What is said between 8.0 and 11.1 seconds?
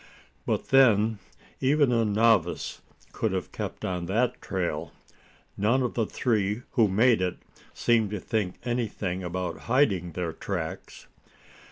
to think anything about hiding their tracks.